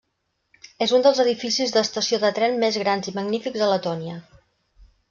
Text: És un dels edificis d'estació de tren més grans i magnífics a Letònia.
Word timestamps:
És 0.85 0.93
un 0.99 1.05
dels 1.07 1.21
edificis 1.25 1.75
d'estació 1.75 2.21
de 2.25 2.33
tren 2.41 2.59
més 2.65 2.81
grans 2.87 3.13
i 3.13 3.15
magnífics 3.21 3.69
a 3.69 3.71
Letònia. 3.75 4.19